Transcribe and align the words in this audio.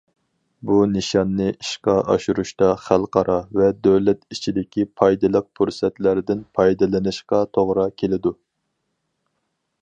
بۇ 0.67 0.75
نىشاننى 0.91 1.49
ئىشقا 1.49 1.93
ئاشۇرۇشتا 2.13 2.69
خەلقئارا 2.85 3.35
ۋە 3.59 3.67
دۆلەت 3.89 4.23
ئىچىدىكى 4.37 4.87
پايدىلىق 5.03 5.51
پۇرسەتلەردىن 5.61 6.43
پايدىلىنىشقا 6.61 7.43
توغرا 7.59 7.87
كېلىدۇ. 8.03 8.35